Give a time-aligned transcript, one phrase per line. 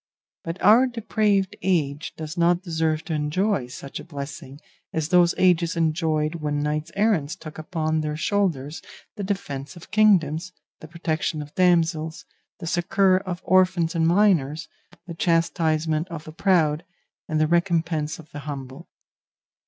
[0.43, 4.59] But our depraved age does not deserve to enjoy such a blessing
[4.91, 8.81] as those ages enjoyed when knights errant took upon their shoulders
[9.15, 12.25] the defence of kingdoms, the protection of damsels,
[12.57, 14.67] the succour of orphans and minors,
[15.05, 16.83] the chastisement of the proud,
[17.27, 18.89] and the recompense of the humble.